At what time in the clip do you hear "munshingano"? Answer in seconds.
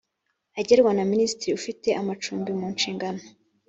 2.59-3.21